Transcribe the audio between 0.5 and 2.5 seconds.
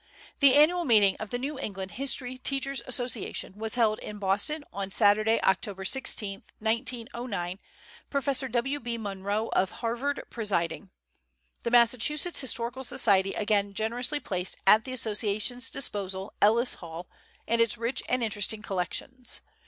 annual meeting of the New England History